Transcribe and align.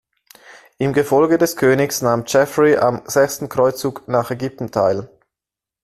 Im 0.79 0.93
Gefolge 0.93 1.37
des 1.37 1.55
Königs 1.57 2.01
nahm 2.01 2.23
Geoffroy 2.23 2.75
am 2.77 3.03
sechsten 3.05 3.49
Kreuzzug 3.49 4.07
nach 4.07 4.31
Ägypten 4.31 4.71
teil. 4.71 5.07